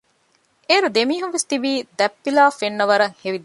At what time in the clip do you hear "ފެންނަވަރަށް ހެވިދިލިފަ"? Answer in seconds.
2.59-3.39